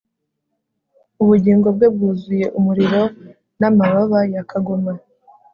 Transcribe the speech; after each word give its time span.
Ubugingo 1.21 1.67
bwe 1.75 1.87
bwuzuye 1.93 2.45
umuriro 2.57 3.01
namababa 3.59 4.19
ya 4.33 4.43
kagoma 4.49 4.91